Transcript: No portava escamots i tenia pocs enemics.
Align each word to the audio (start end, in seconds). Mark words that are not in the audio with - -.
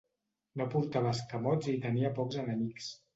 No 0.61 0.65
portava 0.75 1.11
escamots 1.17 1.69
i 1.73 1.75
tenia 1.83 2.11
pocs 2.21 2.39
enemics. 2.45 2.89